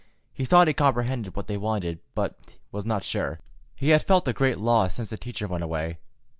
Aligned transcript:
He 0.33 0.45
thought 0.45 0.67
he 0.67 0.73
comprehended 0.73 1.35
what 1.35 1.45
they 1.45 1.57
wanted, 1.57 1.99
but 2.15 2.57
was 2.71 2.87
not 2.87 3.03
sure. 3.03 3.39
He 3.75 3.89
had 3.89 4.03
felt 4.03 4.27
a 4.27 4.33
great 4.33 4.57
loss 4.57 4.95
since 4.95 5.11
the 5.11 5.15
teacher 5.17 5.47
went 5.47 5.63
away. 5.63 5.99